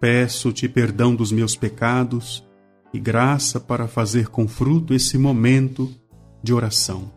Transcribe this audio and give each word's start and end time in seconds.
Peço-te 0.00 0.66
perdão 0.66 1.14
dos 1.14 1.30
meus 1.30 1.54
pecados 1.54 2.42
e 2.90 2.98
graça 2.98 3.60
para 3.60 3.86
fazer 3.86 4.28
com 4.28 4.48
fruto 4.48 4.94
esse 4.94 5.18
momento 5.18 5.94
de 6.42 6.54
oração. 6.54 7.12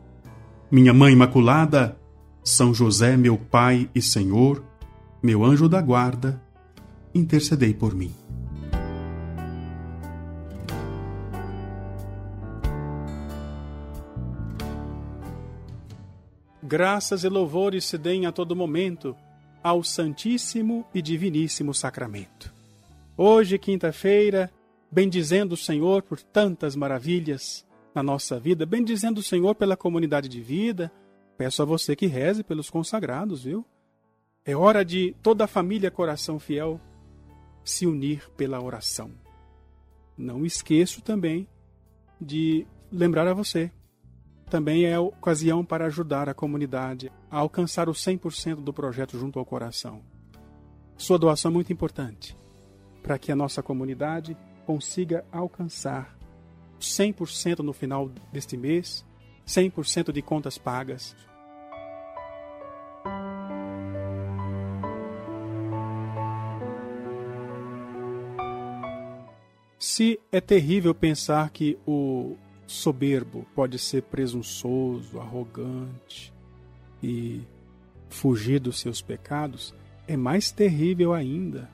Minha 0.69 0.93
Mãe 0.93 1.13
Imaculada, 1.13 1.97
São 2.43 2.73
José, 2.73 3.15
meu 3.15 3.37
Pai 3.37 3.89
e 3.95 4.01
Senhor, 4.01 4.61
meu 5.21 5.45
anjo 5.45 5.69
da 5.69 5.81
guarda, 5.81 6.43
intercedei 7.15 7.73
por 7.73 7.95
mim. 7.95 8.13
Graças 16.61 17.23
e 17.23 17.29
louvores 17.29 17.85
se 17.85 17.97
deem 17.97 18.25
a 18.25 18.31
todo 18.33 18.53
momento 18.53 19.15
ao 19.63 19.83
Santíssimo 19.83 20.85
e 20.93 21.01
Diviníssimo 21.01 21.73
Sacramento. 21.73 22.52
Hoje, 23.15 23.59
quinta-feira, 23.59 24.51
bendizendo 24.91 25.53
o 25.53 25.57
Senhor 25.57 26.01
por 26.01 26.19
tantas 26.19 26.75
maravilhas 26.75 27.63
na 27.93 28.01
nossa 28.01 28.39
vida, 28.39 28.65
bendizendo 28.65 29.19
o 29.19 29.23
Senhor 29.23 29.53
pela 29.53 29.77
comunidade 29.77 30.27
de 30.27 30.41
vida. 30.41 30.91
Peço 31.37 31.61
a 31.61 31.65
você 31.65 31.95
que 31.95 32.07
reze 32.07 32.43
pelos 32.43 32.71
consagrados, 32.71 33.43
viu? 33.43 33.63
É 34.43 34.55
hora 34.55 34.83
de 34.83 35.15
toda 35.21 35.43
a 35.43 35.47
família 35.47 35.91
Coração 35.91 36.39
Fiel 36.39 36.81
se 37.63 37.85
unir 37.85 38.27
pela 38.31 38.59
oração. 38.59 39.11
Não 40.17 40.43
esqueço 40.43 40.99
também 40.99 41.47
de 42.19 42.65
lembrar 42.91 43.27
a 43.27 43.33
você. 43.33 43.71
Também 44.49 44.85
é 44.85 44.97
ocasião 44.97 45.63
para 45.63 45.85
ajudar 45.85 46.27
a 46.27 46.33
comunidade 46.33 47.11
a 47.29 47.37
alcançar 47.37 47.87
o 47.87 47.93
100% 47.93 48.55
do 48.55 48.73
projeto 48.73 49.19
junto 49.19 49.37
ao 49.37 49.45
coração. 49.45 50.01
Sua 50.97 51.19
doação 51.19 51.51
é 51.51 51.53
muito 51.53 51.71
importante 51.71 52.35
para 53.03 53.19
que 53.19 53.31
a 53.31 53.35
nossa 53.35 53.61
comunidade 53.61 54.35
consiga 54.65 55.25
alcançar 55.29 56.17
100% 56.79 57.59
no 57.59 57.73
final 57.73 58.09
deste 58.31 58.55
mês, 58.55 59.05
100% 59.45 60.13
de 60.13 60.21
contas 60.21 60.57
pagas. 60.57 61.13
Se 69.77 70.17
é 70.31 70.39
terrível 70.39 70.95
pensar 70.95 71.49
que 71.49 71.77
o 71.85 72.37
soberbo 72.65 73.45
pode 73.53 73.77
ser 73.77 74.03
presunçoso, 74.03 75.19
arrogante 75.19 76.33
e 77.01 77.41
fugir 78.07 78.61
dos 78.61 78.79
seus 78.79 79.01
pecados, 79.01 79.75
é 80.07 80.15
mais 80.15 80.51
terrível 80.51 81.13
ainda 81.13 81.69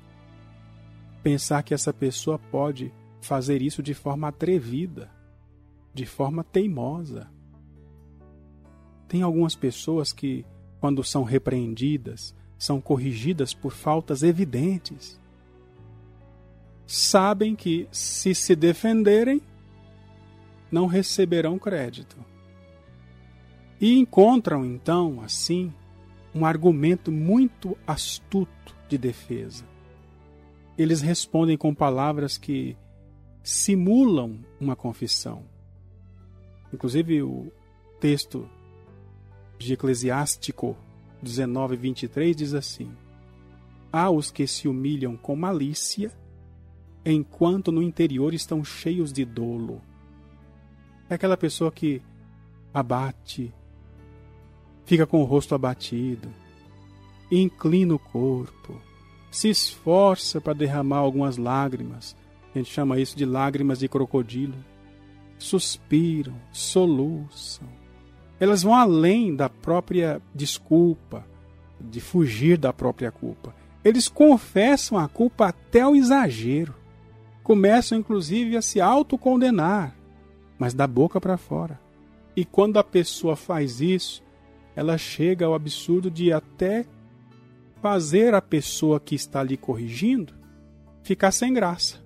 pensar 1.23 1.64
que 1.64 1.73
essa 1.73 1.94
pessoa 1.94 2.39
pode 2.39 2.92
fazer 3.22 3.62
isso 3.62 3.84
de 3.84 3.94
forma 3.94 4.28
atrevida, 4.28 5.12
de 5.94 6.06
forma 6.06 6.44
teimosa. 6.44 7.30
Tem 9.08 9.21
algumas 9.21 9.55
pessoas 9.55 10.14
que, 10.14 10.45
quando 10.80 11.04
são 11.04 11.23
repreendidas, 11.23 12.33
são 12.58 12.80
corrigidas 12.80 13.54
por 13.54 13.71
faltas 13.71 14.23
evidentes. 14.23 15.20
Sabem 16.86 17.55
que, 17.55 17.88
se 17.92 18.33
se 18.33 18.55
defenderem, 18.55 19.42
não 20.71 20.86
receberão 20.86 21.60
crédito. 21.60 22.17
E 23.82 23.98
encontram, 23.98 24.65
então, 24.65 25.21
assim, 25.21 25.73
um 26.33 26.45
argumento 26.45 27.11
muito 27.11 27.77
astuto 27.88 28.76
de 28.88 28.98
defesa 28.98 29.65
eles 30.82 31.02
respondem 31.02 31.58
com 31.58 31.76
palavras 31.76 32.38
que 32.38 32.78
simulam 33.44 34.40
uma 34.62 34.78
confissão. 34.78 35.44
Inclusive, 36.73 37.22
o 37.22 37.52
texto 38.00 38.50
de 39.58 39.73
Eclesiástico 39.73 40.78
19, 41.22 41.76
23 41.76 42.34
diz 42.34 42.54
assim: 42.54 42.92
Há 43.92 44.10
os 44.10 44.32
que 44.32 44.48
se 44.48 44.70
humilham 44.70 45.18
com 45.18 45.36
malícia, 45.36 46.14
enquanto 47.06 47.73
no 47.73 47.84
interior 47.84 48.34
estão 48.34 48.64
cheios 48.64 49.12
de 49.12 49.26
dolo. 49.26 49.82
É 51.10 51.16
aquela 51.16 51.36
pessoa 51.36 51.73
que 51.73 52.02
abate, 52.73 53.54
fica 54.86 55.06
com 55.06 55.22
o 55.22 55.26
rosto 55.26 55.54
abatido, 55.54 56.30
inclina 57.30 57.95
o 57.95 58.00
corpo, 58.00 58.80
se 59.32 59.50
esforça 59.50 60.42
para 60.42 60.54
derramar 60.54 60.98
algumas 60.98 61.38
lágrimas. 61.38 62.16
A 62.54 62.58
gente 62.58 62.72
chama 62.72 63.00
isso 63.00 63.16
de 63.16 63.26
lágrimas 63.26 63.80
de 63.80 63.88
crocodilo. 63.88 64.56
Suspiram, 65.38 66.36
soluçam. 66.52 67.68
Elas 68.39 68.64
vão 68.64 68.73
além 68.73 69.36
da 69.36 69.50
própria 69.50 70.22
desculpa, 70.34 71.26
de 71.80 72.00
fugir 72.00 72.58
da 72.58 72.73
própria 72.73 73.12
culpa. 73.12 73.54
Eles 73.84 74.08
confessam 74.08 74.98
a 74.98 75.08
culpa 75.08 75.48
até 75.48 75.86
o 75.86 75.95
exagero. 75.95 76.73
Começam, 77.44 77.98
inclusive, 77.98 78.58
a 78.58 78.62
se 78.62 78.82
autocondenar, 78.82 79.95
mas 80.58 80.73
da 80.73 80.86
boca 80.86 81.20
para 81.20 81.38
fora. 81.38 81.80
E 82.36 82.45
quando 82.45 82.78
a 82.78 82.84
pessoa 82.84 83.36
faz 83.36 83.82
isso, 83.82 84.23
ela 84.76 84.98
chega 84.98 85.45
ao 85.45 85.54
absurdo 85.54 86.12
de 86.12 86.32
até 86.32 86.86
fazer 87.82 88.34
a 88.34 88.42
pessoa 88.42 89.00
que 89.00 89.16
está 89.16 89.40
ali 89.40 89.58
corrigindo 89.58 90.34
ficar 91.04 91.32
sem 91.32 91.54
graça. 91.54 91.98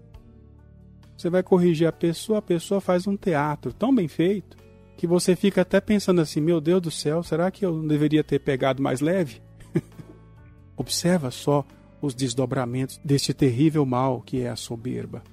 Você 1.17 1.29
vai 1.29 1.43
corrigir 1.43 1.87
a 1.87 1.91
pessoa, 1.91 2.39
a 2.39 2.41
pessoa 2.41 2.81
faz 2.81 3.07
um 3.07 3.17
teatro 3.17 3.73
tão 3.73 3.93
bem 3.93 4.07
feito 4.07 4.57
que 4.97 5.07
você 5.07 5.35
fica 5.35 5.61
até 5.61 5.81
pensando 5.81 6.21
assim: 6.21 6.41
meu 6.41 6.61
Deus 6.61 6.81
do 6.81 6.91
céu, 6.91 7.23
será 7.23 7.51
que 7.51 7.65
eu 7.65 7.73
não 7.73 7.87
deveria 7.87 8.23
ter 8.23 8.39
pegado 8.39 8.81
mais 8.81 9.01
leve? 9.01 9.41
Observa 10.77 11.31
só 11.31 11.65
os 12.01 12.13
desdobramentos 12.13 12.99
deste 13.03 13.33
terrível 13.33 13.85
mal 13.85 14.21
que 14.21 14.41
é 14.41 14.49
a 14.49 14.55
soberba. 14.55 15.23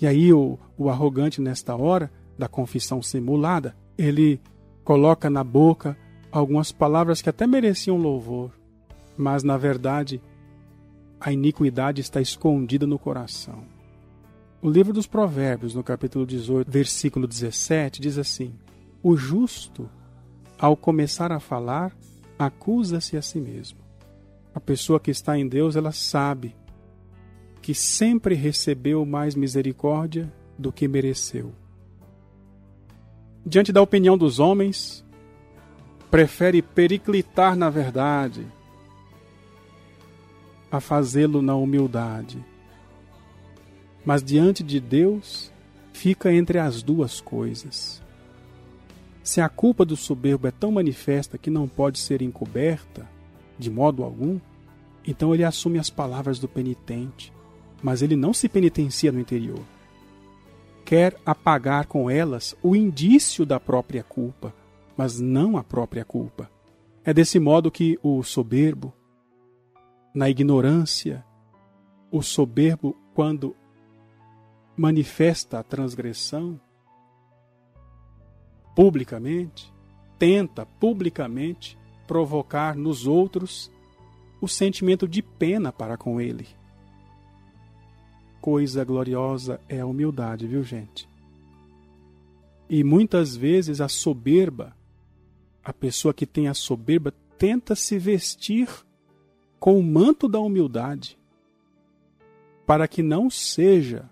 E 0.00 0.06
aí 0.06 0.32
o, 0.32 0.58
o 0.76 0.88
arrogante, 0.88 1.40
nesta 1.40 1.76
hora 1.76 2.10
da 2.38 2.48
confissão 2.48 3.02
simulada, 3.02 3.76
ele 3.98 4.40
coloca 4.82 5.28
na 5.28 5.44
boca 5.44 5.96
algumas 6.32 6.72
palavras 6.72 7.20
que 7.20 7.28
até 7.28 7.46
mereciam 7.46 7.96
louvor 7.96 8.59
mas 9.16 9.42
na 9.42 9.56
verdade 9.56 10.20
a 11.20 11.32
iniquidade 11.32 12.00
está 12.00 12.20
escondida 12.20 12.86
no 12.86 12.98
coração. 12.98 13.64
O 14.62 14.68
livro 14.68 14.92
dos 14.92 15.06
Provérbios, 15.06 15.74
no 15.74 15.82
capítulo 15.82 16.26
18, 16.26 16.70
versículo 16.70 17.26
17, 17.26 18.00
diz 18.00 18.18
assim: 18.18 18.52
O 19.02 19.16
justo, 19.16 19.88
ao 20.58 20.76
começar 20.76 21.32
a 21.32 21.40
falar, 21.40 21.96
acusa-se 22.38 23.16
a 23.16 23.22
si 23.22 23.40
mesmo. 23.40 23.78
A 24.54 24.60
pessoa 24.60 25.00
que 25.00 25.10
está 25.10 25.38
em 25.38 25.46
Deus, 25.46 25.76
ela 25.76 25.92
sabe 25.92 26.54
que 27.62 27.74
sempre 27.74 28.34
recebeu 28.34 29.04
mais 29.04 29.34
misericórdia 29.34 30.32
do 30.58 30.72
que 30.72 30.88
mereceu. 30.88 31.52
Diante 33.44 33.72
da 33.72 33.80
opinião 33.80 34.18
dos 34.18 34.38
homens, 34.38 35.04
prefere 36.10 36.60
periclitar 36.60 37.56
na 37.56 37.70
verdade, 37.70 38.46
a 40.70 40.80
fazê-lo 40.80 41.42
na 41.42 41.54
humildade. 41.54 42.44
Mas 44.04 44.22
diante 44.22 44.62
de 44.62 44.80
Deus, 44.80 45.52
fica 45.92 46.32
entre 46.32 46.58
as 46.58 46.82
duas 46.82 47.20
coisas. 47.20 48.02
Se 49.22 49.40
a 49.40 49.48
culpa 49.48 49.84
do 49.84 49.96
soberbo 49.96 50.46
é 50.46 50.50
tão 50.50 50.72
manifesta 50.72 51.36
que 51.36 51.50
não 51.50 51.68
pode 51.68 51.98
ser 51.98 52.22
encoberta, 52.22 53.08
de 53.58 53.70
modo 53.70 54.02
algum, 54.02 54.40
então 55.06 55.34
ele 55.34 55.44
assume 55.44 55.78
as 55.78 55.90
palavras 55.90 56.38
do 56.38 56.48
penitente, 56.48 57.32
mas 57.82 58.02
ele 58.02 58.16
não 58.16 58.32
se 58.32 58.48
penitencia 58.48 59.12
no 59.12 59.20
interior. 59.20 59.60
Quer 60.84 61.16
apagar 61.24 61.86
com 61.86 62.10
elas 62.10 62.56
o 62.62 62.74
indício 62.74 63.44
da 63.44 63.60
própria 63.60 64.02
culpa, 64.02 64.54
mas 64.96 65.20
não 65.20 65.56
a 65.56 65.62
própria 65.62 66.04
culpa. 66.04 66.50
É 67.04 67.14
desse 67.14 67.38
modo 67.38 67.70
que 67.70 67.98
o 68.02 68.22
soberbo, 68.22 68.92
na 70.14 70.28
ignorância, 70.28 71.24
o 72.10 72.22
soberbo, 72.22 72.96
quando 73.14 73.54
manifesta 74.76 75.58
a 75.58 75.62
transgressão 75.62 76.60
publicamente, 78.74 79.72
tenta 80.18 80.66
publicamente 80.66 81.78
provocar 82.06 82.74
nos 82.74 83.06
outros 83.06 83.70
o 84.40 84.48
sentimento 84.48 85.06
de 85.06 85.22
pena 85.22 85.70
para 85.70 85.96
com 85.96 86.20
ele. 86.20 86.48
Coisa 88.40 88.82
gloriosa 88.84 89.60
é 89.68 89.80
a 89.80 89.86
humildade, 89.86 90.46
viu, 90.46 90.64
gente? 90.64 91.08
E 92.68 92.82
muitas 92.82 93.36
vezes 93.36 93.80
a 93.80 93.88
soberba, 93.88 94.74
a 95.62 95.72
pessoa 95.72 96.14
que 96.14 96.24
tem 96.24 96.48
a 96.48 96.54
soberba, 96.54 97.12
tenta 97.36 97.74
se 97.74 97.98
vestir 97.98 98.68
com 99.60 99.78
o 99.78 99.82
manto 99.82 100.26
da 100.26 100.40
humildade, 100.40 101.18
para 102.66 102.88
que 102.88 103.02
não 103.02 103.28
seja 103.28 104.08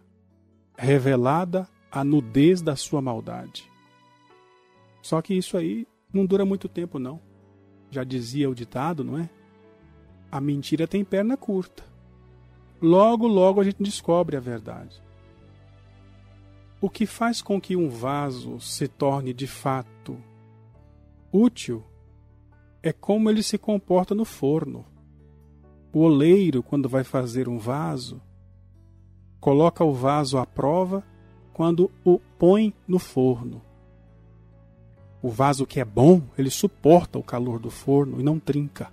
revelada 0.77 1.67
a 1.91 2.05
nudez 2.05 2.61
da 2.61 2.77
sua 2.77 3.01
maldade. 3.01 3.69
Só 5.01 5.23
que 5.23 5.33
isso 5.33 5.57
aí 5.57 5.89
não 6.13 6.27
dura 6.27 6.45
muito 6.45 6.69
tempo, 6.69 6.99
não. 6.99 7.19
Já 7.91 8.05
dizia 8.05 8.51
o 8.51 8.55
ditado, 8.55 9.03
não 9.03 9.19
é? 9.19 9.31
A 10.31 10.39
mentira 10.39 10.87
tem 10.87 11.03
perna 11.03 11.35
curta. 11.35 11.83
Logo, 12.81 13.27
logo 13.27 13.61
a 13.63 13.65
gente 13.65 13.83
descobre 13.83 14.37
a 14.37 14.41
verdade. 14.41 15.03
O 16.79 16.91
que 16.91 17.07
faz 17.07 17.41
com 17.41 17.59
que 17.59 17.75
um 17.75 17.89
vaso 17.89 18.61
se 18.61 18.87
torne 18.87 19.33
de 19.33 19.47
fato 19.47 20.23
útil 21.33 21.83
é 22.83 22.93
como 22.93 23.31
ele 23.31 23.43
se 23.43 23.57
comporta 23.57 24.15
no 24.15 24.27
forno. 24.27 24.85
O 25.93 26.01
oleiro, 26.01 26.63
quando 26.63 26.89
vai 26.89 27.03
fazer 27.03 27.49
um 27.49 27.59
vaso, 27.59 28.21
coloca 29.41 29.85
o 29.85 29.93
vaso 29.93 30.39
à 30.39 30.45
prova 30.45 31.03
quando 31.53 31.91
o 32.05 32.19
põe 32.39 32.75
no 32.87 32.99
forno. 32.99 33.63
O 35.23 35.29
vaso 35.29 35.67
que 35.67 35.81
é 35.81 35.85
bom, 35.85 36.23
ele 36.37 36.51
suporta 36.51 37.19
o 37.19 37.23
calor 37.23 37.59
do 37.59 37.71
forno 37.71 38.21
e 38.21 38.23
não 38.23 38.39
trinca. 38.39 38.93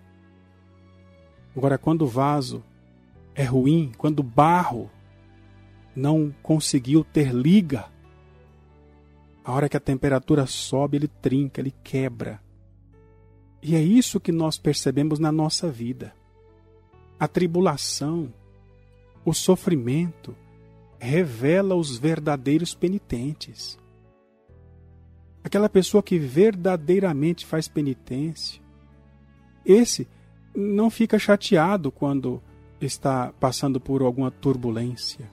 Agora, 1.55 1.77
quando 1.77 2.03
o 2.03 2.07
vaso 2.07 2.63
é 3.35 3.43
ruim, 3.43 3.91
quando 3.97 4.19
o 4.19 4.23
barro 4.23 4.89
não 5.95 6.33
conseguiu 6.41 7.03
ter 7.03 7.31
liga, 7.31 7.85
a 9.43 9.51
hora 9.51 9.69
que 9.69 9.77
a 9.77 9.79
temperatura 9.79 10.47
sobe, 10.47 10.97
ele 10.97 11.07
trinca, 11.07 11.61
ele 11.61 11.73
quebra. 11.83 12.41
E 13.61 13.75
é 13.75 13.81
isso 13.81 14.19
que 14.19 14.31
nós 14.31 14.57
percebemos 14.57 15.19
na 15.19 15.31
nossa 15.31 15.69
vida. 15.69 16.13
A 17.19 17.27
tribulação, 17.27 18.33
o 19.23 19.33
sofrimento, 19.33 20.35
revela 20.99 21.75
os 21.75 21.97
verdadeiros 21.97 22.73
penitentes. 22.73 23.77
Aquela 25.43 25.69
pessoa 25.69 26.01
que 26.01 26.17
verdadeiramente 26.17 27.45
faz 27.45 27.67
penitência, 27.67 28.61
esse 29.65 30.07
não 30.55 30.89
fica 30.89 31.19
chateado 31.19 31.91
quando 31.91 32.41
está 32.81 33.31
passando 33.39 33.79
por 33.79 34.01
alguma 34.01 34.31
turbulência. 34.31 35.29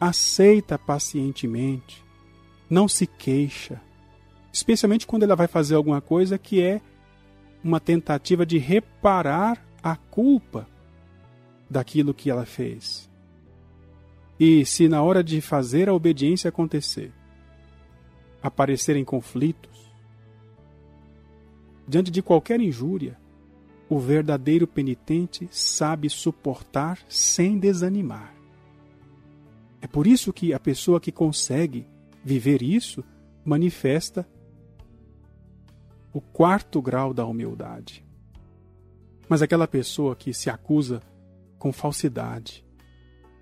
Aceita 0.00 0.78
pacientemente, 0.78 2.04
não 2.68 2.88
se 2.88 3.06
queixa, 3.06 3.80
especialmente 4.52 5.06
quando 5.06 5.22
ela 5.22 5.36
vai 5.36 5.46
fazer 5.46 5.74
alguma 5.74 6.00
coisa 6.00 6.36
que 6.36 6.60
é 6.60 6.80
uma 7.62 7.80
tentativa 7.80 8.44
de 8.44 8.58
reparar 8.58 9.64
a 9.82 9.96
culpa 9.96 10.68
daquilo 11.74 12.14
que 12.14 12.30
ela 12.30 12.46
fez. 12.46 13.10
E 14.38 14.64
se 14.64 14.88
na 14.88 15.02
hora 15.02 15.24
de 15.24 15.40
fazer 15.40 15.88
a 15.88 15.92
obediência 15.92 16.48
acontecer, 16.48 17.12
aparecerem 18.40 19.04
conflitos, 19.04 19.92
diante 21.86 22.12
de 22.12 22.22
qualquer 22.22 22.60
injúria, 22.60 23.18
o 23.88 23.98
verdadeiro 23.98 24.68
penitente 24.68 25.48
sabe 25.50 26.08
suportar 26.08 27.00
sem 27.08 27.58
desanimar. 27.58 28.32
É 29.82 29.88
por 29.88 30.06
isso 30.06 30.32
que 30.32 30.54
a 30.54 30.60
pessoa 30.60 31.00
que 31.00 31.10
consegue 31.10 31.86
viver 32.24 32.62
isso 32.62 33.02
manifesta 33.44 34.26
o 36.12 36.20
quarto 36.20 36.80
grau 36.80 37.12
da 37.12 37.26
humildade. 37.26 38.04
Mas 39.28 39.42
aquela 39.42 39.66
pessoa 39.66 40.14
que 40.14 40.32
se 40.32 40.48
acusa 40.48 41.02
com 41.58 41.72
falsidade. 41.72 42.64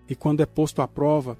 E 0.09 0.14
quando 0.14 0.43
é 0.43 0.47
posto 0.47 0.82
à 0.82 0.88
prova 0.88 1.38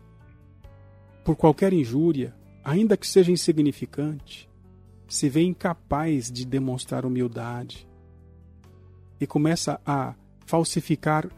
por 1.25 1.37
qualquer 1.37 1.73
injúria, 1.73 2.35
ainda 2.65 2.97
que 2.97 3.07
seja 3.07 3.31
insignificante, 3.33 4.49
se 5.07 5.29
vê 5.29 5.43
incapaz 5.43 6.31
de 6.31 6.47
demonstrar 6.47 7.05
humildade. 7.05 7.87
E 9.21 9.27
começa 9.27 9.81
a 9.85 10.15
falsificar 10.47 11.29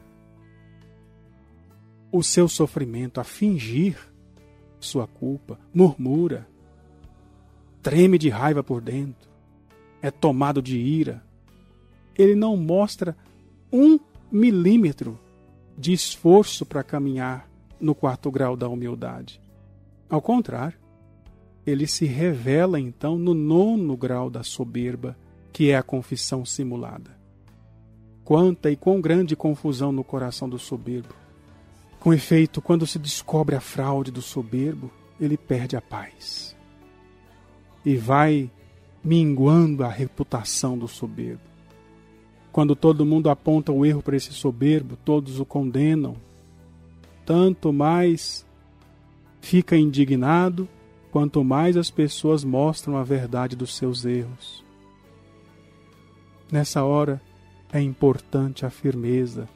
o 2.11 2.23
seu 2.23 2.49
sofrimento, 2.49 3.21
a 3.21 3.25
fingir 3.25 3.99
sua 4.79 5.07
culpa, 5.07 5.59
murmura, 5.75 6.47
treme 7.83 8.17
de 8.17 8.29
raiva 8.29 8.63
por 8.63 8.81
dentro, 8.81 9.29
é 10.01 10.11
tomado 10.11 10.63
de 10.63 10.79
ira. 10.79 11.25
Ele 12.17 12.35
não 12.35 12.57
mostra 12.57 13.17
um 13.73 13.99
milímetro 14.31 15.19
de 15.77 15.93
esforço 15.93 16.65
para 16.65 16.83
caminhar 16.83 17.49
no 17.81 17.95
quarto 17.95 18.31
grau 18.31 18.57
da 18.57 18.69
humildade. 18.69 19.41
Ao 20.09 20.21
contrário, 20.23 20.79
ele 21.67 21.87
se 21.87 22.05
revela 22.05 22.79
então 22.79 23.19
no 23.19 23.35
nono 23.35 23.97
grau 23.97 24.29
da 24.29 24.43
soberba, 24.43 25.17
que 25.53 25.71
é 25.71 25.77
a 25.77 25.83
confissão 25.83 26.45
simulada. 26.45 27.17
Quanta 28.23 28.71
e 28.71 28.77
quão 28.77 29.01
grande 29.01 29.37
confusão 29.37 29.93
no 29.93 30.05
coração 30.05 30.49
do 30.49 30.59
soberbo. 30.59 31.15
Com 32.01 32.13
efeito, 32.13 32.61
quando 32.61 32.87
se 32.87 32.99
descobre 32.99 33.55
a 33.55 33.61
fraude 33.61 34.11
do 34.11 34.23
soberbo, 34.23 34.91
ele 35.21 35.37
perde 35.37 35.77
a 35.77 35.81
paz. 35.81 36.57
E 37.85 37.97
vai 37.97 38.51
minguando 39.03 39.85
a 39.85 39.89
reputação 39.89 40.77
do 40.77 40.89
soberbo. 40.89 41.54
Quando 42.55 42.77
todo 42.77 43.05
mundo 43.05 43.29
aponta 43.29 43.73
o 43.73 43.85
erro 43.85 44.01
para 44.01 44.15
esse 44.15 44.33
soberbo, 44.33 44.97
todos 45.05 45.41
o 45.41 45.45
condenam. 45.45 46.15
Tanto 47.27 47.73
mais 47.73 48.47
fica 49.41 49.77
indignado, 49.77 50.69
quanto 51.11 51.43
mais 51.43 51.77
as 51.77 51.91
pessoas 51.91 52.45
mostram 52.45 52.97
a 52.97 53.03
verdade 53.03 53.57
dos 53.57 53.75
seus 53.75 54.05
erros. 54.05 54.65
Nessa 56.49 56.85
hora, 56.85 57.21
é 57.73 57.81
importante 57.81 58.65
a 58.65 58.71
firmeza 58.71 59.49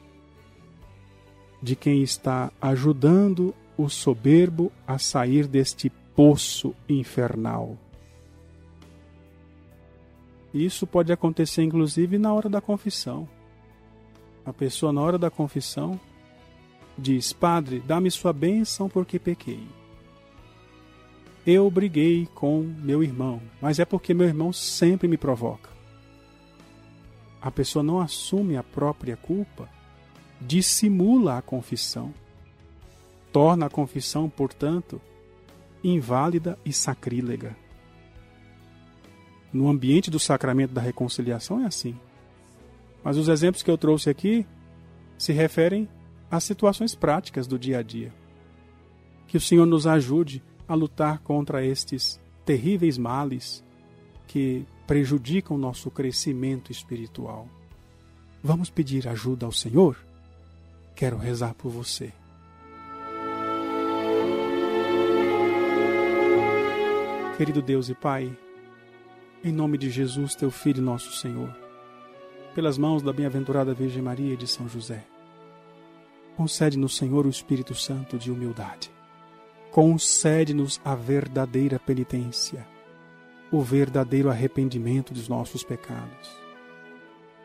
de 1.63 1.77
quem 1.77 2.03
está 2.03 2.51
ajudando 2.61 3.55
o 3.77 3.87
soberbo 3.87 4.73
a 4.85 4.97
sair 4.97 5.47
deste 5.47 5.89
poço 6.13 6.75
infernal. 6.89 7.77
Isso 10.53 10.87
pode 10.87 11.11
acontecer 11.11 11.63
inclusive 11.63 12.17
na 12.17 12.33
hora 12.33 12.49
da 12.49 12.61
confissão. 12.61 13.27
A 14.45 14.51
pessoa, 14.51 14.91
na 14.91 15.01
hora 15.01 15.17
da 15.17 15.29
confissão, 15.29 15.99
diz: 16.97 17.31
Padre, 17.31 17.83
dá-me 17.85 18.09
sua 18.09 18.33
bênção 18.33 18.89
porque 18.89 19.19
pequei. 19.19 19.67
Eu 21.45 21.69
briguei 21.69 22.27
com 22.33 22.61
meu 22.61 23.03
irmão, 23.03 23.41
mas 23.61 23.79
é 23.79 23.85
porque 23.85 24.13
meu 24.13 24.27
irmão 24.27 24.51
sempre 24.51 25.07
me 25.07 25.17
provoca 25.17 25.79
a 27.41 27.49
pessoa 27.49 27.81
não 27.81 27.99
assume 27.99 28.57
a 28.57 28.63
própria 28.63 29.15
culpa, 29.15 29.69
dissimula 30.41 31.37
a 31.37 31.41
confissão, 31.41 32.13
torna 33.31 33.67
a 33.67 33.69
confissão, 33.69 34.29
portanto, 34.29 35.01
inválida 35.83 36.57
e 36.65 36.73
sacrílega. 36.73 37.55
No 39.51 39.69
ambiente 39.69 40.11
do 40.11 40.19
sacramento 40.19 40.73
da 40.73 40.81
reconciliação 40.81 41.61
é 41.61 41.65
assim. 41.65 41.97
Mas 43.03 43.17
os 43.17 43.27
exemplos 43.27 43.63
que 43.63 43.71
eu 43.71 43.77
trouxe 43.77 44.09
aqui 44.09 44.45
se 45.17 45.33
referem 45.33 45.87
às 46.29 46.43
situações 46.43 46.93
práticas 46.93 47.47
do 47.47 47.57
dia 47.57 47.79
a 47.79 47.81
dia. 47.81 48.13
Que 49.27 49.37
o 49.37 49.41
Senhor 49.41 49.65
nos 49.65 49.87
ajude 49.87 50.43
a 50.67 50.75
lutar 50.75 51.19
contra 51.19 51.65
estes 51.65 52.19
terríveis 52.45 52.97
males 52.97 53.63
que 54.27 54.65
prejudicam 54.85 55.57
nosso 55.57 55.89
crescimento 55.89 56.71
espiritual. 56.71 57.47
Vamos 58.43 58.69
pedir 58.69 59.07
ajuda 59.07 59.45
ao 59.45 59.51
Senhor? 59.51 59.97
Quero 60.95 61.17
rezar 61.17 61.53
por 61.55 61.69
você. 61.69 62.13
Querido 67.37 67.61
Deus 67.61 67.89
e 67.89 67.95
Pai, 67.95 68.37
em 69.43 69.53
nome 69.53 69.77
de 69.77 69.89
Jesus, 69.89 70.35
teu 70.35 70.51
Filho, 70.51 70.81
nosso 70.81 71.13
Senhor, 71.13 71.55
pelas 72.53 72.77
mãos 72.77 73.01
da 73.01 73.13
bem-aventurada 73.13 73.73
Virgem 73.73 74.01
Maria 74.01 74.33
e 74.33 74.37
de 74.37 74.45
São 74.45 74.67
José, 74.67 75.05
concede 76.35 76.77
no 76.77 76.89
Senhor 76.89 77.25
o 77.25 77.29
Espírito 77.29 77.73
Santo 77.73 78.17
de 78.17 78.31
humildade, 78.31 78.91
concede-nos 79.71 80.81
a 80.83 80.93
verdadeira 80.93 81.79
penitência, 81.79 82.67
o 83.49 83.61
verdadeiro 83.61 84.29
arrependimento 84.29 85.13
dos 85.13 85.29
nossos 85.29 85.63
pecados. 85.63 86.37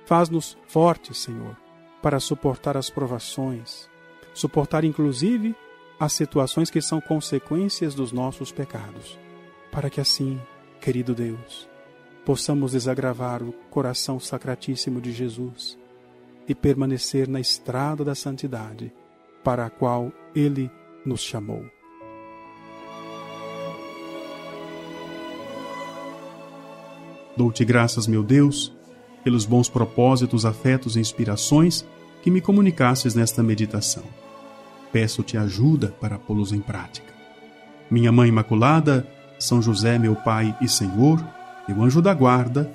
Faz-nos 0.05 0.59
fortes, 0.67 1.19
Senhor, 1.19 1.57
para 2.03 2.19
suportar 2.19 2.77
as 2.77 2.91
provações, 2.91 3.89
suportar 4.35 4.85
inclusive 4.85 5.55
as 5.99 6.13
situações 6.13 6.71
que 6.71 6.83
são 6.83 7.01
consequências 7.01 7.95
dos 7.95 8.11
nossos 8.11 8.51
pecados, 8.51 9.17
para 9.71 9.89
que 9.89 10.01
assim, 10.01 10.41
querido 10.81 11.15
Deus, 11.15 11.73
possamos 12.25 12.73
desagravar 12.73 13.43
o 13.43 13.53
coração 13.71 14.19
sacratíssimo 14.19 15.01
de 15.01 15.13
Jesus 15.13 15.79
e 16.49 16.55
permanecer 16.55 17.29
na 17.29 17.41
estrada 17.41 18.05
da 18.05 18.15
santidade 18.15 18.93
para 19.43 19.67
a 19.67 19.71
qual 19.71 20.13
Ele 20.35 20.71
nos 21.05 21.21
chamou. 21.21 21.65
Dou-te 27.37 27.65
graças, 27.65 28.07
meu 28.07 28.23
Deus, 28.23 28.73
pelos 29.25 29.45
bons 29.45 29.69
propósitos, 29.69 30.47
afetos 30.47 30.97
e 30.97 31.01
inspirações 31.01 31.85
que 32.23 32.31
me 32.31 32.41
comunicasses 32.41 33.15
nesta 33.15 33.43
meditação. 33.43 34.05
Peço-te 34.93 35.37
ajuda 35.37 35.89
para 36.01 36.19
pô-los 36.19 36.53
em 36.53 36.61
prática. 36.61 37.13
Minha 37.91 38.13
Mãe 38.13 38.29
Imaculada, 38.29 39.07
São 39.39 39.61
José, 39.61 39.99
meu 39.99 40.15
Pai 40.15 40.57
e 40.61 40.69
Senhor, 40.69 41.23
meu 41.67 41.83
anjo 41.83 42.03
da 42.03 42.13
guarda, 42.13 42.71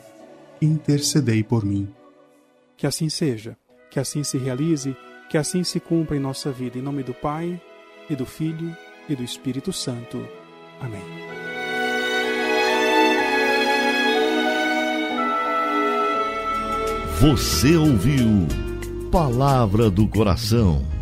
intercedei 0.62 1.44
por 1.44 1.64
mim. 1.64 1.88
Que 2.76 2.88
assim 2.88 3.10
seja, 3.10 3.56
que 3.92 4.00
assim 4.00 4.24
se 4.24 4.38
realize, 4.38 4.96
que 5.30 5.38
assim 5.38 5.64
se 5.64 5.80
cumpra 5.80 6.18
em 6.18 6.20
nossa 6.20 6.52
vida. 6.52 6.78
Em 6.78 6.82
nome 6.82 7.04
do 7.04 7.14
Pai, 7.14 7.62
e 8.10 8.16
do 8.16 8.26
Filho, 8.26 8.76
e 9.08 9.16
do 9.16 9.24
Espírito 9.24 9.72
Santo. 9.72 10.26
Amém. 10.80 11.04
Você 17.22 17.76
ouviu 17.76 18.48
Palavra 19.12 19.90
do 19.90 20.08
Coração 20.08 20.99